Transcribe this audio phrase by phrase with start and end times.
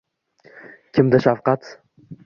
[0.99, 1.73] Kimda shafqat